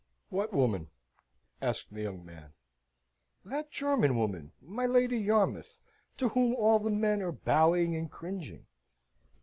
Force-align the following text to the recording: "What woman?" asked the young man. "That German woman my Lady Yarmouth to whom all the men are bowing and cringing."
"What 0.29 0.51
woman?" 0.51 0.89
asked 1.61 1.93
the 1.93 2.01
young 2.01 2.25
man. 2.25 2.53
"That 3.45 3.69
German 3.69 4.17
woman 4.17 4.51
my 4.59 4.87
Lady 4.87 5.19
Yarmouth 5.19 5.77
to 6.17 6.29
whom 6.29 6.55
all 6.55 6.79
the 6.79 6.89
men 6.89 7.21
are 7.21 7.31
bowing 7.31 7.95
and 7.95 8.09
cringing." 8.09 8.65